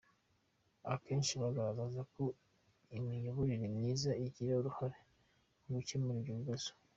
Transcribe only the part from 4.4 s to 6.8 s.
uruhare mu gukemura ibyo bibazo.